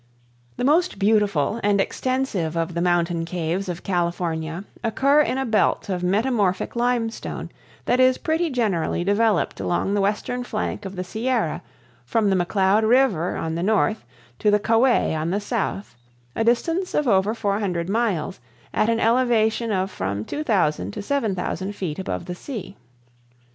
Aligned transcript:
The 0.57 0.63
most 0.63 0.97
beautiful 0.97 1.59
and 1.61 1.79
extensive 1.79 2.57
of 2.57 2.73
the 2.73 2.81
mountain 2.81 3.23
caves 3.23 3.69
of 3.69 3.83
California 3.83 4.63
occur 4.83 5.21
in 5.21 5.37
a 5.37 5.45
belt 5.45 5.89
of 5.89 6.01
metamorphic 6.01 6.75
limestone 6.75 7.51
that 7.85 7.99
is 7.99 8.17
pretty 8.17 8.49
generally 8.49 9.03
developed 9.03 9.59
along 9.59 9.93
the 9.93 10.01
western 10.01 10.43
flank 10.43 10.85
of 10.85 10.95
the 10.95 11.03
Sierra 11.03 11.61
from 12.03 12.31
the 12.31 12.35
McCloud 12.35 12.81
River 12.89 13.35
on 13.35 13.53
the 13.53 13.61
north 13.61 14.03
to 14.39 14.49
the 14.49 14.59
Kaweah 14.59 15.13
on 15.15 15.29
the 15.29 15.39
south, 15.39 15.95
a 16.35 16.43
distance 16.43 16.95
of 16.95 17.07
over 17.07 17.35
400 17.35 17.87
miles, 17.87 18.39
at 18.73 18.89
an 18.89 18.99
elevation 18.99 19.71
of 19.71 19.91
from 19.91 20.25
2000 20.25 20.89
to 20.93 21.03
7000 21.03 21.75
feet 21.75 21.99
above 21.99 22.25
the 22.25 22.33
sea. 22.33 22.75